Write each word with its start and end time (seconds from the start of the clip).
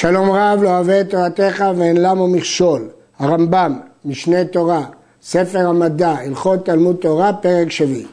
שלום 0.00 0.30
רב 0.30 0.62
לא 0.62 0.68
אוהב 0.68 0.90
את 0.90 1.10
תורתך 1.10 1.64
ואין 1.76 1.96
למו 1.96 2.28
מכשול. 2.28 2.88
הרמב"ם, 3.18 3.78
משנה 4.04 4.44
תורה, 4.44 4.84
ספר 5.22 5.68
המדע, 5.68 6.10
הלכות 6.10 6.64
תלמוד 6.64 6.96
תורה, 6.96 7.32
פרק 7.32 7.70
שביעי. 7.70 8.06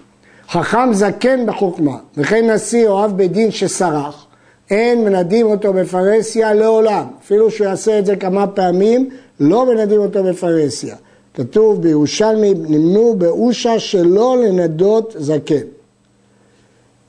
חכם 0.49 0.93
זקן 0.93 1.45
בחוכמה, 1.45 1.97
וכן 2.17 2.49
נשיא 2.49 2.87
אוהב 2.87 3.17
בדין 3.17 3.51
שסרח, 3.51 4.25
אין 4.69 5.03
מנדים 5.03 5.45
אותו 5.45 5.73
בפרהסיה 5.73 6.53
לעולם. 6.53 7.05
אפילו 7.23 7.51
שהוא 7.51 7.68
יעשה 7.68 7.99
את 7.99 8.05
זה 8.05 8.15
כמה 8.15 8.47
פעמים, 8.47 9.09
לא 9.39 9.65
מנדים 9.65 9.99
אותו 10.02 10.23
בפרהסיה. 10.23 10.95
כתוב 11.33 11.81
בירושלמי, 11.81 12.54
נמנו 12.54 13.15
באושה 13.17 13.79
שלא 13.79 14.38
לנדות 14.43 15.15
זקן. 15.17 15.65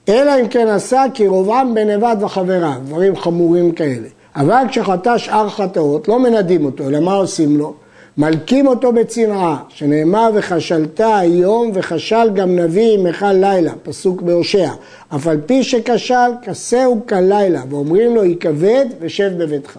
אלא 0.08 0.40
אם 0.40 0.48
כן 0.48 0.68
עשה 0.68 1.04
כי 1.14 1.26
רובעם 1.26 1.74
בנבד 1.74 2.16
וחבריו, 2.20 2.80
דברים 2.86 3.16
חמורים 3.16 3.72
כאלה. 3.72 4.08
אבל 4.36 4.64
כשחטא 4.68 5.18
שאר 5.18 5.48
חטאות, 5.48 6.08
לא 6.08 6.18
מנדים 6.18 6.64
אותו, 6.64 6.88
אלא 6.88 7.00
מה 7.00 7.14
עושים 7.14 7.56
לו? 7.56 7.74
מלקים 8.18 8.66
אותו 8.66 8.92
בצנעה, 8.92 9.62
שנאמר 9.68 10.30
וכשלת 10.34 11.00
היום 11.04 11.70
וכשל 11.74 12.30
גם 12.34 12.56
נביא 12.58 12.98
עמך 12.98 13.26
לילה, 13.34 13.72
פסוק 13.82 14.22
בהושע. 14.22 14.70
אף 15.14 15.26
על 15.26 15.40
פי 15.46 15.62
שכשל, 15.64 16.30
כסהו 16.42 17.00
כלילה, 17.08 17.62
ואומרים 17.70 18.14
לו 18.14 18.24
יכבד 18.24 18.86
ושב 19.00 19.30
בביתך. 19.38 19.78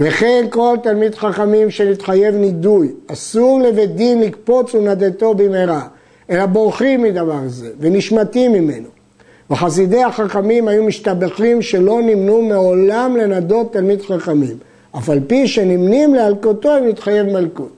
וכן 0.00 0.46
כל 0.50 0.76
תלמיד 0.82 1.14
חכמים 1.14 1.70
שנתחייב 1.70 2.34
נידוי, 2.34 2.92
אסור 3.06 3.60
לבית 3.60 3.94
דין 3.94 4.20
לקפוץ 4.20 4.74
ונדתו 4.74 5.34
במהרה, 5.34 5.82
אלא 6.30 6.46
בורחים 6.46 7.02
מדבר 7.02 7.40
זה 7.46 7.70
ונשמטים 7.80 8.52
ממנו. 8.52 8.93
וחסידי 9.50 10.02
החכמים 10.02 10.68
היו 10.68 10.84
משתבחים 10.84 11.62
שלא 11.62 12.02
נמנו 12.02 12.42
מעולם 12.42 13.16
לנדות 13.16 13.72
תלמיד 13.72 14.02
חכמים. 14.02 14.56
אף 14.98 15.10
על 15.10 15.20
פי 15.26 15.48
שנמנים 15.48 16.14
להלקותו 16.14 16.74
הם 16.74 16.88
מתחייב 16.88 17.26
מלכות. 17.26 17.68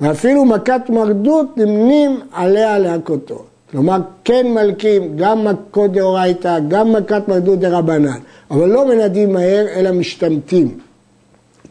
ואפילו 0.00 0.44
מכת 0.44 0.80
מרדות 0.88 1.56
נמנים 1.56 2.20
עליה 2.32 2.78
להכותו. 2.78 3.42
כלומר, 3.70 3.98
כן 4.24 4.46
מלקים 4.54 5.16
גם 5.16 5.44
מכות 5.44 5.92
דאורייתא, 5.92 6.58
גם 6.68 6.92
מכת 6.92 7.28
מרדות 7.28 7.58
דרבנן, 7.58 8.18
אבל 8.50 8.68
לא 8.68 8.88
מנדים 8.88 9.32
מהר, 9.32 9.66
אלא 9.74 9.92
משתמטים. 9.92 10.78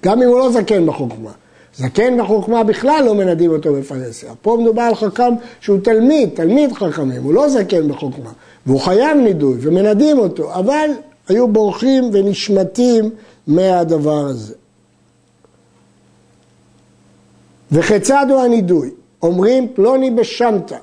גם 0.06 0.22
אם 0.22 0.28
הוא 0.28 0.39
לא 0.39 0.52
זקן 0.52 0.86
בחוכמה. 0.86 1.31
זקן 1.75 2.22
בחוכמה 2.23 2.64
בכלל 2.64 3.03
לא 3.05 3.16
מנדים 3.16 3.52
אותו 3.52 3.73
בפרהסיה. 3.73 4.33
פה 4.41 4.58
מדובר 4.61 4.81
על 4.81 4.95
חכם 4.95 5.33
שהוא 5.61 5.80
תלמיד, 5.83 6.30
תלמיד 6.33 6.73
חכמים, 6.73 7.23
הוא 7.23 7.33
לא 7.33 7.50
זקן 7.50 7.88
בחוכמה. 7.88 8.31
והוא 8.66 8.80
חייב 8.80 9.17
נידוי 9.17 9.58
ומנדים 9.61 10.19
אותו, 10.19 10.53
אבל 10.53 10.89
היו 11.27 11.47
בורחים 11.47 12.09
ונשמטים 12.14 13.09
מהדבר 13.47 14.25
הזה. 14.25 14.53
וכיצד 17.72 18.25
הוא 18.30 18.42
הנידוי? 18.42 18.89
אומרים 19.23 19.67
פלוני 19.73 20.11
בשמטה, 20.11 20.77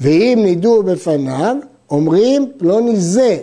ואם 0.00 0.38
נידו 0.42 0.82
בפניו, 0.82 1.56
אומרים 1.90 2.52
פלוני 2.56 2.96
זה, 2.96 3.38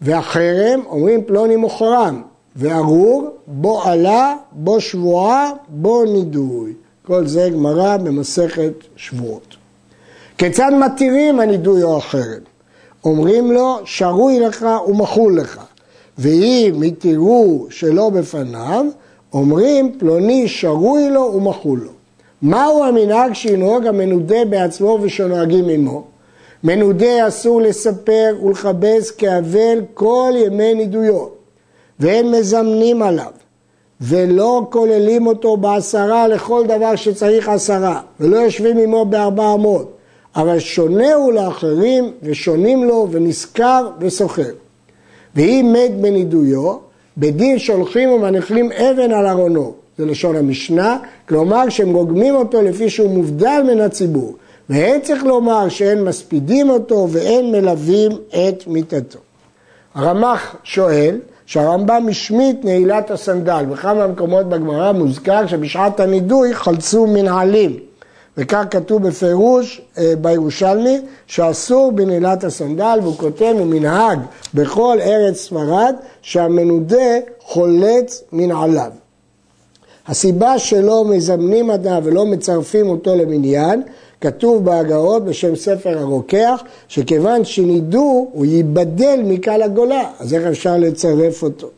והחרם 0.00 0.80
אומרים 0.86 1.24
פלוני 1.24 1.56
מוחרם, 1.56 2.22
וארור 2.56 3.28
בו 3.46 3.82
עלה, 3.82 4.36
בו 4.52 4.80
שבועה, 4.80 5.50
בו 5.68 6.04
נידוי. 6.04 6.72
כל 7.06 7.26
זה 7.26 7.48
גמרא 7.52 7.96
במסכת 7.96 8.72
שבועות. 8.96 9.56
כיצד 10.38 10.70
מתירים 10.80 11.40
הנידוי 11.40 11.82
או 11.82 11.96
החרם? 11.96 12.40
אומרים 13.04 13.52
לו, 13.52 13.78
שרוי 13.84 14.40
לך 14.40 14.66
ומחול 14.88 15.40
לך. 15.40 15.60
ואם 16.18 16.82
התירו 16.86 17.66
שלא 17.70 18.10
בפניו, 18.10 18.86
אומרים 19.32 19.98
פלוני 19.98 20.48
שרוי 20.48 21.10
לו 21.10 21.32
ומחול 21.36 21.80
לו. 21.84 21.90
מהו 22.42 22.84
המנהג 22.84 23.32
שינהוג 23.32 23.86
המנודה 23.86 24.44
בעצמו 24.50 24.98
ושנוהגים 25.02 25.68
עמו? 25.68 26.04
מנודה 26.64 27.28
אסור 27.28 27.60
לספר 27.60 28.36
ולכבס 28.44 29.10
כאבל 29.10 29.78
כל 29.94 30.32
ימי 30.36 30.74
נידויו, 30.74 31.26
והם 32.00 32.32
מזמנים 32.32 33.02
עליו, 33.02 33.30
ולא 34.00 34.66
כוללים 34.70 35.26
אותו 35.26 35.56
בעשרה 35.56 36.28
לכל 36.28 36.66
דבר 36.66 36.96
שצריך 36.96 37.48
עשרה, 37.48 38.00
ולא 38.20 38.36
יושבים 38.36 38.78
עמו 38.78 39.04
בארבע 39.04 39.54
אמות, 39.54 39.90
אבל 40.36 40.58
שונה 40.58 41.14
הוא 41.14 41.32
לאחרים 41.32 42.12
ושונים 42.22 42.84
לו 42.84 43.08
ונשכר 43.10 43.88
וסוחר. 44.00 44.52
ואם 45.36 45.74
מת 45.76 46.00
בנידויו, 46.00 46.76
בדין 47.18 47.58
שולחים 47.58 48.10
ומניחים 48.10 48.72
אבן 48.72 49.12
על 49.12 49.26
ארונו, 49.26 49.74
זה 49.98 50.06
לשון 50.06 50.36
המשנה, 50.36 50.98
כלומר 51.28 51.68
שהם 51.68 51.94
רוגמים 51.94 52.34
אותו 52.34 52.62
לפי 52.62 52.90
שהוא 52.90 53.10
מובדל 53.10 53.62
מן 53.66 53.80
הציבור. 53.80 54.34
ואין 54.70 55.00
צריך 55.00 55.24
לומר 55.24 55.68
שאין 55.68 56.04
מספידים 56.04 56.70
אותו 56.70 57.08
ואין 57.10 57.52
מלווים 57.52 58.12
את 58.30 58.66
מיתתו. 58.66 59.18
הרמ"ח 59.94 60.56
שואל 60.64 61.18
שהרמב"ם 61.46 62.06
השמיט 62.10 62.64
נעילת 62.64 63.10
הסנדל, 63.10 63.64
בכמה 63.70 64.06
מקומות 64.06 64.48
בגמרא 64.48 64.92
מוזכר 64.92 65.46
שבשעת 65.46 66.00
הנידוי 66.00 66.54
חלצו 66.54 67.06
מנהלים. 67.06 67.78
וכך 68.36 68.64
כתוב 68.70 69.08
בפירוש 69.08 69.80
אה, 69.98 70.12
בירושלמי 70.20 71.00
שאסור 71.26 71.92
בנעילת 71.92 72.44
הסנדל 72.44 72.98
והוא 73.02 73.16
כותב 73.16 73.54
ומנהג 73.58 74.18
בכל 74.54 74.98
ארץ 75.00 75.36
ספרד 75.36 75.94
שהמנודה 76.22 77.18
חולץ 77.40 78.22
מנעליו. 78.32 78.90
הסיבה 80.06 80.58
שלא 80.58 81.04
מזמנים 81.04 81.70
אדם 81.70 82.00
ולא 82.04 82.26
מצרפים 82.26 82.88
אותו 82.88 83.16
למניין 83.16 83.82
כתוב 84.24 84.64
בהגאות 84.64 85.24
בשם 85.24 85.56
ספר 85.56 85.98
הרוקח 85.98 86.62
שכיוון 86.88 87.44
שנידו 87.44 88.28
הוא 88.32 88.44
ייבדל 88.46 89.20
מקהל 89.24 89.62
הגולה 89.62 90.02
אז 90.18 90.34
איך 90.34 90.42
אפשר 90.46 90.76
לצרף 90.76 91.42
אותו? 91.42 91.68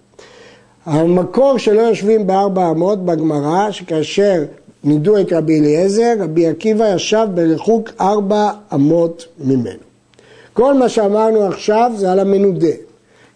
המקור 0.85 1.59
שלא 1.59 1.81
יושבים 1.81 2.27
בארבע 2.27 2.71
אמות 2.71 3.05
בגמרא 3.05 3.71
שכאשר 3.71 4.45
נידו 4.85 5.19
את 5.19 5.33
רבי 5.33 5.61
אליעזר, 5.61 6.15
רבי 6.21 6.47
עקיבא 6.47 6.95
ישב 6.95 7.27
בריחוק 7.35 7.91
ארבע 8.01 8.51
אמות 8.75 9.27
ממנו. 9.39 9.87
כל 10.53 10.75
מה 10.75 10.89
שאמרנו 10.89 11.47
עכשיו 11.47 11.93
זה 11.97 12.13
על 12.13 12.19
המנודה. 12.19 12.75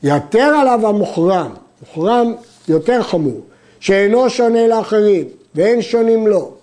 יתר 0.03 0.53
עליו 0.61 0.87
המוחרם, 0.87 1.51
מוחרם 1.81 2.35
יותר 2.69 3.03
חמור, 3.03 3.41
שאינו 3.81 4.31
שונה 4.31 4.69
לאחרים 4.69 5.25
ואין 5.55 5.83
שונים 5.83 6.27
לו, 6.27 6.60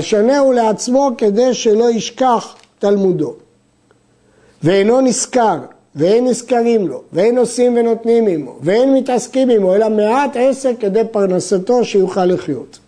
שונה 0.00 0.38
הוא 0.38 0.54
לעצמו 0.54 1.10
כדי 1.18 1.54
שלא 1.54 1.90
ישכח 1.90 2.54
תלמודו. 2.78 3.34
ואינו 4.62 5.00
נשכר, 5.00 5.58
ואין 5.94 6.26
נזכרים 6.26 6.88
לו, 6.88 7.02
ואין 7.12 7.38
עושים 7.38 7.76
ונותנים 7.76 8.26
עמו, 8.26 8.56
ואין 8.60 8.94
מתעסקים 8.94 9.50
עמו, 9.50 9.74
אלא 9.74 9.88
מעט 9.88 10.36
עסק 10.36 10.74
כדי 10.80 11.02
פרנסתו 11.10 11.84
שיוכל 11.84 12.24
לחיות. 12.24 12.78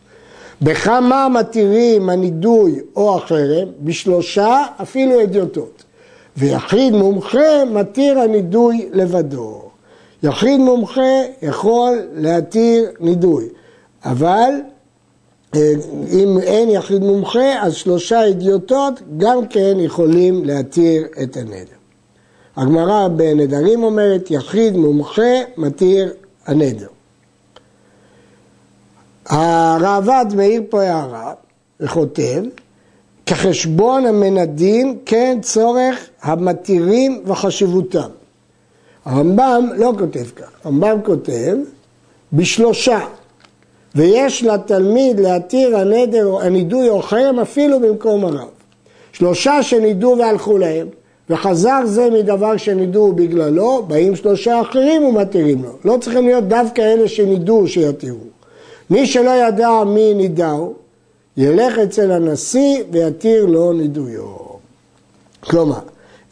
בכמה 0.63 1.29
מתירים 1.29 2.11
הנידוי 2.11 2.81
או 2.97 3.17
החרם? 3.17 3.69
בשלושה 3.81 4.65
אפילו 4.83 5.23
אדיוטות. 5.23 5.83
ויחיד 6.37 6.93
מומחה 6.93 7.65
מתיר 7.71 8.19
הנידוי 8.19 8.89
לבדו. 8.93 9.63
יחיד 10.23 10.61
מומחה 10.61 11.23
יכול 11.43 11.99
להתיר 12.15 12.91
נידוי, 13.01 13.49
אבל 14.05 14.51
אם 15.55 16.39
אין 16.43 16.71
יחיד 16.71 17.03
מומחה, 17.03 17.63
אז 17.63 17.75
שלושה 17.75 18.29
אדיוטות 18.29 19.01
גם 19.17 19.47
כן 19.49 19.77
יכולים 19.79 20.45
להתיר 20.45 21.07
את 21.23 21.37
הנדר. 21.37 21.79
הגמרא 22.57 23.09
בנדרים 23.09 23.83
אומרת, 23.83 24.31
יחיד 24.31 24.77
מומחה 24.77 25.33
מתיר 25.57 26.13
הנדר. 26.47 26.87
הראב"ד 29.27 30.27
מעיר 30.35 30.63
פה 30.71 30.83
הערה 30.83 31.33
וכותב, 31.81 32.43
כחשבון 33.27 34.07
המנדים 34.07 34.99
כן 35.07 35.39
צורך 35.43 36.09
המתירים 36.23 37.23
וחשיבותם. 37.27 38.09
הרמב"ם 39.05 39.69
לא 39.77 39.93
כותב 39.99 40.25
כך, 40.37 40.51
הרמב"ם 40.65 40.99
כותב 41.05 41.57
בשלושה, 42.33 43.01
ויש 43.95 44.45
לתלמיד 44.45 45.21
להתיר 45.21 45.77
הנדר, 45.77 46.37
הנידוי 46.41 46.89
או 46.89 47.03
חרם 47.03 47.39
אפילו 47.39 47.81
במקום 47.81 48.25
הרב. 48.25 48.49
שלושה 49.13 49.63
שנידו 49.63 50.17
והלכו 50.19 50.59
להם, 50.59 50.87
וחזר 51.31 51.81
זה 51.85 52.09
מדבר 52.11 52.57
שנידו 52.57 53.13
בגללו, 53.13 53.83
באים 53.87 54.17
שלושה 54.17 54.61
אחרים 54.61 55.05
ומתירים 55.05 55.63
לו. 55.63 55.71
לא 55.85 55.99
צריכים 56.01 56.27
להיות 56.27 56.45
דווקא 56.45 56.81
אלה 56.81 57.09
שנידו 57.09 57.69
שיתירו. 57.69 58.19
מי 58.91 59.07
שלא 59.07 59.31
ידע 59.31 59.85
מי 59.87 60.15
נידהו, 60.15 60.75
ילך 61.37 61.79
אצל 61.79 62.11
הנשיא 62.11 62.83
ויתיר 62.91 63.47
לו 63.47 63.73
נידויו. 63.73 64.49
כלומר, 65.41 65.81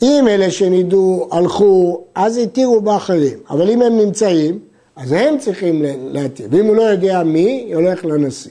אם 0.02 0.24
אלה 0.28 0.50
שנידו 0.50 1.28
הלכו, 1.32 2.00
אז 2.14 2.36
התירו 2.36 2.80
באחרים, 2.80 3.38
אבל 3.50 3.70
אם 3.70 3.82
הם 3.82 3.98
נמצאים, 3.98 4.58
אז 4.96 5.12
הם 5.12 5.38
צריכים 5.38 5.82
להתיר. 6.12 6.48
ואם 6.50 6.66
הוא 6.66 6.76
לא 6.76 6.82
יודע 6.82 7.22
מי, 7.22 7.70
הולך 7.74 8.04
לנשיא. 8.04 8.50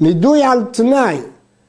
נידוי 0.00 0.42
על 0.42 0.64
תנאי, 0.72 1.16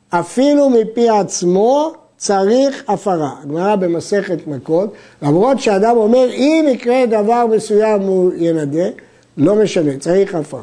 אפילו 0.10 0.70
מפי 0.70 1.10
עצמו, 1.10 1.94
צריך 2.18 2.84
הפרה. 2.88 3.32
הגמרא 3.44 3.76
במסכת 3.76 4.48
מכות, 4.48 4.94
למרות 5.22 5.60
שאדם 5.60 5.98
אומר, 5.98 6.28
אם 6.34 6.66
יקרה 6.70 7.06
דבר 7.06 7.46
מסוים 7.56 8.02
הוא 8.02 8.32
ינדה, 8.38 8.86
לא 9.38 9.56
משנה, 9.56 9.98
צריך 10.00 10.36
הפרה. 10.36 10.62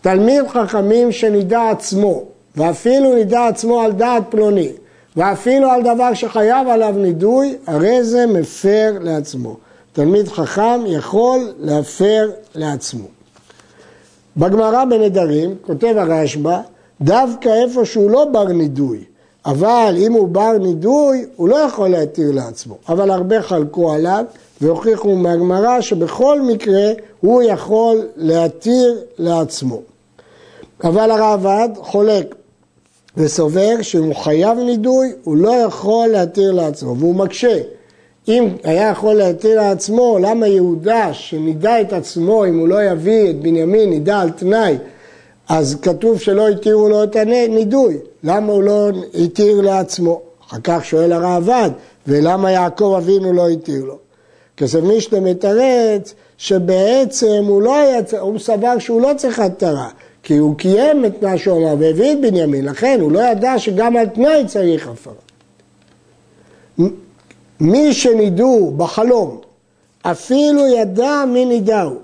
תלמיד 0.00 0.48
חכמים 0.48 1.12
שנידע 1.12 1.70
עצמו, 1.70 2.22
ואפילו 2.56 3.14
נידע 3.14 3.46
עצמו 3.46 3.80
על 3.80 3.92
דעת 3.92 4.22
פלוני, 4.30 4.72
ואפילו 5.16 5.70
על 5.70 5.82
דבר 5.82 6.14
שחייב 6.14 6.68
עליו 6.68 6.94
נידוי, 6.96 7.56
הרי 7.66 8.04
זה 8.04 8.26
מפר 8.26 8.92
לעצמו. 9.00 9.56
תלמיד 9.92 10.28
חכם 10.28 10.80
יכול 10.86 11.52
להפר 11.58 12.30
לעצמו. 12.54 13.06
בגמרא 14.36 14.84
בנדרים, 14.84 15.54
כותב 15.66 15.94
הרשב"א, 15.96 16.60
דווקא 17.00 17.48
איפה 17.48 17.84
שהוא 17.84 18.10
לא 18.10 18.24
בר 18.24 18.44
נידוי, 18.44 19.04
אבל 19.46 19.94
אם 19.98 20.12
הוא 20.12 20.28
בר 20.28 20.52
נידוי, 20.60 21.26
הוא 21.36 21.48
לא 21.48 21.56
יכול 21.56 21.88
להתיר 21.88 22.30
לעצמו. 22.32 22.76
אבל 22.88 23.10
הרבה 23.10 23.42
חלקו 23.42 23.92
עליו 23.92 24.24
והוכיחו 24.60 25.16
מהגמרא 25.16 25.80
שבכל 25.80 26.42
מקרה 26.42 26.92
הוא 27.20 27.42
יכול 27.42 28.06
להתיר 28.16 28.98
לעצמו. 29.18 29.80
אבל 30.84 31.10
הרעב"ד 31.10 31.68
חולק 31.76 32.34
וסובר 33.16 33.82
שאם 33.82 34.04
הוא 34.04 34.14
חייב 34.14 34.58
נידוי, 34.58 35.12
הוא 35.24 35.36
לא 35.36 35.50
יכול 35.50 36.08
להתיר 36.08 36.52
לעצמו, 36.52 36.96
והוא 36.98 37.14
מקשה. 37.14 37.58
אם 38.28 38.48
היה 38.64 38.90
יכול 38.90 39.14
להתיר 39.14 39.60
לעצמו, 39.60 40.18
למה 40.20 40.46
יהודה 40.46 41.14
שנידע 41.14 41.80
את 41.80 41.92
עצמו, 41.92 42.46
אם 42.46 42.58
הוא 42.58 42.68
לא 42.68 42.82
יביא 42.82 43.30
את 43.30 43.40
בנימין, 43.40 43.90
נידע 43.90 44.20
על 44.20 44.30
תנאי, 44.30 44.78
אז 45.48 45.76
כתוב 45.82 46.20
שלא 46.20 46.48
התירו 46.48 46.88
לו 46.88 47.04
את 47.04 47.16
הנידוי, 47.16 47.98
למה 48.24 48.52
הוא 48.52 48.62
לא 48.62 48.88
התיר 49.14 49.60
לעצמו? 49.60 50.20
אחר 50.46 50.56
כך 50.64 50.84
שואל 50.84 51.12
הראב"ד, 51.12 51.70
ולמה 52.06 52.52
יעקב 52.52 52.94
אבינו 52.98 53.32
לא 53.32 53.48
התיר 53.48 53.84
לו? 53.84 53.98
כסף 54.56 54.80
מישנה 54.80 55.20
מתרץ 55.20 56.14
שבעצם 56.38 57.44
הוא 57.46 57.62
לא 57.62 57.76
היה, 57.76 58.00
הוא 58.20 58.38
סבר 58.38 58.78
שהוא 58.78 59.00
לא 59.00 59.10
צריך 59.16 59.38
התרה, 59.38 59.88
כי 60.22 60.36
הוא 60.36 60.56
קיים 60.56 61.04
את 61.04 61.22
מה 61.22 61.38
שהוא 61.38 61.58
אמר 61.58 61.74
והביא 61.78 62.12
את 62.12 62.20
בנימין, 62.20 62.64
לכן 62.64 62.98
הוא 63.00 63.12
לא 63.12 63.20
ידע 63.20 63.58
שגם 63.58 63.96
על 63.96 64.06
תנאי 64.06 64.44
צריך 64.46 64.88
הפרה. 64.88 65.14
מי 67.62 67.92
שנידו 67.92 68.72
בחלום, 68.76 69.40
אפילו 70.02 70.66
ידע 70.66 71.24
מי 71.28 71.44
נידהו, 71.44 71.94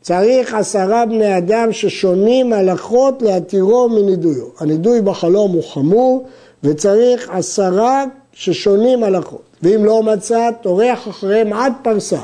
צריך 0.00 0.54
עשרה 0.54 1.06
בני 1.06 1.38
אדם 1.38 1.72
ששונים 1.72 2.52
הלכות 2.52 3.22
להתירו 3.22 3.88
מנידויו. 3.88 4.44
הנידוי 4.60 5.00
בחלום 5.00 5.52
הוא 5.52 5.62
חמור 5.62 6.26
וצריך 6.64 7.30
עשרה 7.30 8.04
ששונים 8.32 9.04
הלכות. 9.04 9.42
ואם 9.62 9.84
לא 9.84 10.02
מצא, 10.02 10.50
טורח 10.62 11.08
אחריהם 11.08 11.52
עד 11.52 11.72
פרסה. 11.82 12.20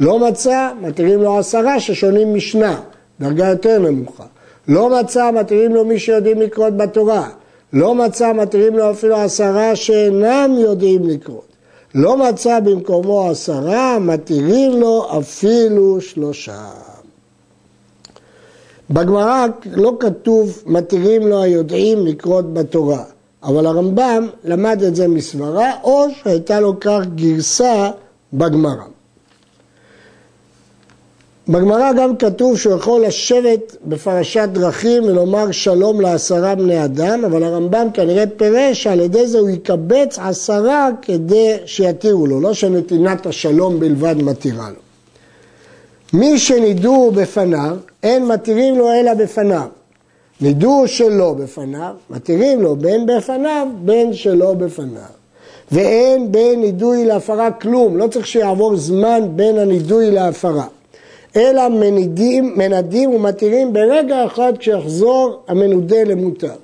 לא 0.00 0.18
מצא, 0.18 0.70
מתירים 0.80 1.22
לו 1.22 1.38
עשרה 1.38 1.80
ששונים 1.80 2.34
משנה, 2.34 2.80
דרגה 3.20 3.48
יותר 3.48 3.78
נמוכה. 3.78 4.24
לא 4.68 5.00
מצא, 5.00 5.30
מתירים 5.30 5.74
לו 5.74 5.84
מי 5.84 5.98
שיודעים 5.98 6.42
לקרות 6.42 6.76
בתורה. 6.76 7.28
לא 7.72 7.94
מצא, 7.94 8.32
מתירים 8.32 8.76
לו 8.76 8.90
אפילו 8.90 9.16
עשרה 9.16 9.76
שאינם 9.76 10.54
יודעים 10.58 11.08
לקרות. 11.08 11.55
לא 11.96 12.16
מצא 12.16 12.60
במקומו 12.60 13.30
עשרה, 13.30 13.98
מתירים 13.98 14.80
לו 14.80 15.18
אפילו 15.18 16.00
שלושה. 16.00 16.68
בגמרא 18.90 19.46
לא 19.72 19.96
כתוב 20.00 20.62
מתירים 20.66 21.26
לו 21.26 21.42
היודעים 21.42 22.06
לקרות 22.06 22.54
בתורה, 22.54 23.04
אבל 23.42 23.66
הרמב"ם 23.66 24.28
למד 24.44 24.82
את 24.82 24.96
זה 24.96 25.08
מסברה, 25.08 25.70
או 25.84 26.06
שהייתה 26.22 26.60
לו 26.60 26.80
כך 26.80 27.00
גרסה 27.14 27.90
בגמרא. 28.32 28.84
בגמרא 31.48 31.92
גם 31.92 32.16
כתוב 32.16 32.58
שהוא 32.58 32.74
יכול 32.74 33.04
לשבת 33.06 33.76
בפרשת 33.84 34.48
דרכים 34.52 35.04
ולומר 35.04 35.50
שלום 35.50 36.00
לעשרה 36.00 36.54
בני 36.54 36.84
אדם, 36.84 37.24
אבל 37.24 37.42
הרמב"ם 37.42 37.86
כנראה 37.94 38.24
פירש 38.36 38.82
שעל 38.82 39.00
ידי 39.00 39.26
זה 39.26 39.38
הוא 39.38 39.50
יקבץ 39.50 40.18
עשרה 40.18 40.88
כדי 41.02 41.56
שיתירו 41.66 42.26
לו, 42.26 42.40
לא 42.40 42.54
שנתינת 42.54 43.26
השלום 43.26 43.80
בלבד 43.80 44.22
מתירה 44.22 44.68
לו. 44.70 44.80
מי 46.12 46.38
שנידו 46.38 47.10
בפניו, 47.14 47.76
אין 48.02 48.26
מתירים 48.26 48.78
לו 48.78 48.92
אלא 48.92 49.14
בפניו. 49.14 49.68
נידו 50.40 50.82
שלא 50.86 51.32
בפניו, 51.32 51.94
מתירים 52.10 52.62
לו 52.62 52.76
בין 52.76 53.06
בפניו, 53.06 53.66
בין 53.84 54.14
שלא 54.14 54.54
בפניו. 54.54 55.16
ואין 55.72 56.32
בין 56.32 56.60
נידוי 56.60 57.04
להפרה 57.04 57.50
כלום, 57.50 57.96
לא 57.96 58.06
צריך 58.06 58.26
שיעבור 58.26 58.76
זמן 58.76 59.20
בין 59.36 59.58
הנידוי 59.58 60.10
להפרה. 60.10 60.66
אלא 61.36 61.68
מנדים, 61.68 62.52
מנדים 62.56 63.10
ומתירים 63.14 63.72
ברגע 63.72 64.26
אחד 64.26 64.52
כשיחזור 64.58 65.42
המנודה 65.48 66.04
למותר. 66.04 66.54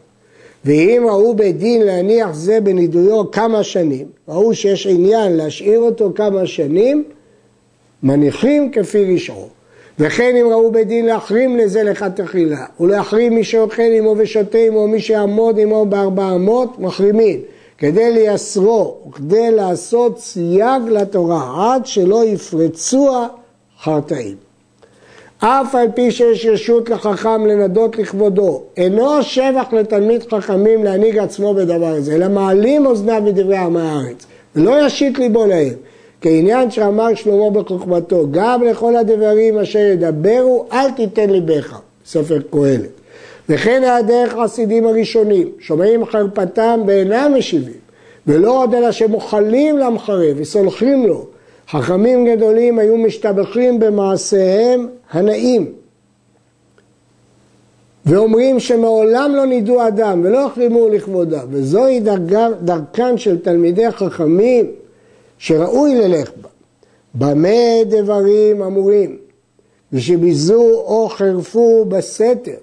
ואם 0.64 1.06
ראו 1.08 1.34
בית 1.34 1.58
דין 1.58 1.82
להניח 1.82 2.34
זה 2.34 2.60
בנידויו 2.60 3.30
כמה 3.30 3.62
שנים, 3.62 4.06
ראו 4.28 4.54
שיש 4.54 4.86
עניין 4.86 5.36
להשאיר 5.36 5.80
אותו 5.80 6.12
כמה 6.14 6.46
שנים, 6.46 7.04
מניחים 8.02 8.70
כפי 8.70 9.14
רשעו. 9.14 9.48
וכן 9.98 10.36
אם 10.36 10.46
ראו 10.50 10.70
בית 10.70 10.88
דין 10.88 11.06
להחרים 11.06 11.56
לזה 11.56 11.82
לכתחילה, 11.82 12.64
ולהחרים 12.80 13.34
מי 13.34 13.44
שאוכל 13.44 13.82
עמו 13.82 14.14
ושותה 14.18 14.58
עמו, 14.58 14.88
מי 14.88 15.00
שיעמוד 15.00 15.58
עמו 15.58 15.86
בארבע 15.86 16.34
אמות, 16.34 16.78
מחרימים. 16.78 17.40
כדי 17.78 18.12
לייסרו, 18.12 18.96
וכדי 19.08 19.50
לעשות 19.50 20.18
סייג 20.18 20.82
לתורה, 20.90 21.74
עד 21.74 21.86
שלא 21.86 22.24
יפרצו 22.24 23.10
החרטאים. 23.78 24.51
אף 25.44 25.74
על 25.74 25.86
פי 25.94 26.10
שיש 26.10 26.46
רשות 26.46 26.90
לחכם 26.90 27.46
לנדות 27.46 27.98
לכבודו, 27.98 28.62
אינו 28.76 29.22
שבח 29.22 29.72
לתלמיד 29.72 30.22
חכמים 30.30 30.84
להנהיג 30.84 31.18
עצמו 31.18 31.54
בדבר 31.54 31.86
הזה, 31.86 32.14
אלא 32.14 32.28
מעלים 32.28 32.86
אוזניו 32.86 33.22
מדברי 33.24 33.56
עם 33.56 33.76
הארץ, 33.76 34.26
ולא 34.56 34.86
ישית 34.86 35.18
ליבו 35.18 35.46
להם. 35.46 35.74
כעניין 36.20 36.70
שאמר 36.70 37.14
שלמה 37.14 37.50
בחוכמתו, 37.50 38.26
גם 38.30 38.62
לכל 38.62 38.96
הדברים 38.96 39.58
אשר 39.58 39.78
ידברו, 39.78 40.66
אל 40.72 40.90
תיתן 40.90 41.30
ליבך, 41.30 41.80
ספר 42.06 42.38
קהלת. 42.50 43.00
וכן 43.48 43.82
הדרך 43.84 44.34
החסידים 44.34 44.86
הראשונים, 44.86 45.48
שומעים 45.58 46.04
חרפתם 46.04 46.80
ואינם 46.86 47.34
משיבים, 47.38 47.80
ולא 48.26 48.62
עוד 48.62 48.74
אלא 48.74 48.92
שמוחלים 48.92 49.78
למחרב 49.78 50.36
וסולחים 50.36 51.06
לו. 51.06 51.31
חכמים 51.72 52.26
גדולים 52.26 52.78
היו 52.78 52.96
משתבחים 52.96 53.78
במעשיהם 53.80 54.88
הנאים, 55.10 55.72
ואומרים 58.06 58.60
שמעולם 58.60 59.32
לא 59.36 59.46
נידו 59.46 59.86
אדם 59.88 60.20
ולא 60.24 60.46
החרימו 60.46 60.88
לכבודם, 60.88 61.46
וזוהי 61.50 62.00
דרכם 62.62 63.16
של 63.16 63.38
תלמידי 63.38 63.90
חכמים 63.90 64.70
שראוי 65.38 65.94
ללך 65.94 66.30
בה. 66.40 66.48
במה 67.14 67.84
דברים 67.88 68.62
אמורים? 68.62 69.16
ושביזו 69.92 70.62
או 70.62 71.08
חרפו 71.08 71.84
בסתר. 71.88 72.56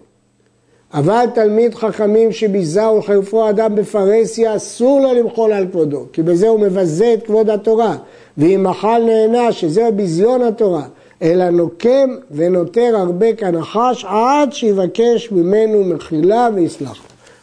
אבל 0.93 1.25
תלמיד 1.35 1.75
חכמים 1.75 2.31
שביזה 2.31 2.85
או 2.85 3.01
חרפו 3.01 3.49
אדם 3.49 3.75
בפרהסיה, 3.75 4.55
אסור 4.55 5.01
לו 5.01 5.13
למחול 5.13 5.53
על 5.53 5.67
כבודו, 5.67 6.05
כי 6.13 6.23
בזה 6.23 6.47
הוא 6.47 6.59
מבזה 6.59 7.13
את 7.13 7.25
כבוד 7.25 7.49
התורה. 7.49 7.97
ואם 8.37 8.63
מחל 8.69 9.01
נהנה, 9.05 9.51
שזה 9.51 9.89
ביזיון 9.95 10.41
התורה, 10.41 10.83
אלא 11.21 11.49
נוקם 11.49 12.09
ונותר 12.31 12.95
הרבה 12.95 13.33
כנחש 13.33 14.05
עד 14.05 14.53
שיבקש 14.53 15.31
ממנו 15.31 15.83
מחילה 15.83 16.49
ויסלח. 16.55 16.97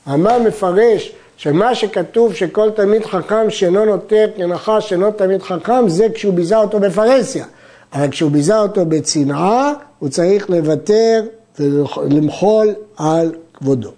המה 0.06 0.38
מפרש 0.38 1.12
שמה 1.36 1.74
שכתוב 1.74 2.34
שכל 2.34 2.70
תלמיד 2.70 3.04
חכם 3.06 3.50
שאינו 3.50 3.84
נותר 3.84 4.26
כנחש 4.36 4.88
שאינו 4.88 5.10
תלמיד 5.10 5.42
חכם 5.42 5.88
זה 5.88 6.06
כשהוא 6.14 6.34
ביזה 6.34 6.56
אותו 6.56 6.80
בפרהסיה. 6.80 7.44
אבל 7.92 8.10
כשהוא 8.10 8.30
ביזה 8.30 8.58
אותו 8.58 8.86
בצנעה 8.86 9.72
הוא 9.98 10.08
צריך 10.08 10.50
לוותר 10.50 11.22
ולמחול 11.60 12.74
על 12.96 13.32
כבודו. 13.54 13.90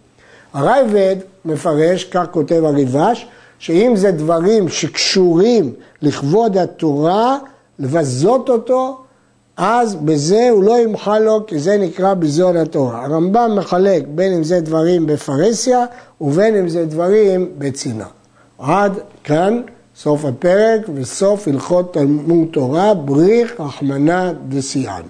הרייבד 0.54 1.16
מפרש, 1.45 2.04
כך 2.04 2.26
כותב 2.30 2.64
הריבש, 2.64 3.26
שאם 3.59 3.93
זה 3.97 4.11
דברים 4.11 4.69
שקשורים 4.69 5.73
לכבוד 6.03 6.57
התורה, 6.57 7.38
לבזות 7.79 8.49
אותו, 8.49 8.99
אז 9.57 9.95
בזה 9.95 10.49
הוא 10.50 10.65
לא 10.65 10.79
ימחל 10.79 11.19
לו, 11.19 11.47
כי 11.47 11.59
זה 11.59 11.77
נקרא 11.77 12.15
ביזיון 12.15 12.57
התורה. 12.57 13.05
הרמב"ם 13.05 13.57
מחלק 13.59 14.03
בין 14.09 14.33
אם 14.33 14.45
זה 14.45 14.61
דברים 14.61 15.07
בפרהסיה 15.07 15.85
ובין 16.21 16.57
אם 16.57 16.69
זה 16.69 16.87
דברים 16.87 17.53
בצנעה. 17.59 18.09
עד 18.59 18.93
כאן 19.25 19.61
סוף 19.97 20.25
הפרק 20.25 20.81
וסוף 20.95 21.49
הלכות 21.49 21.95
תלמוד 21.95 22.49
תורה, 22.53 22.95
בריך 22.95 23.61
רחמנא 23.61 24.33
דסיען. 24.49 25.03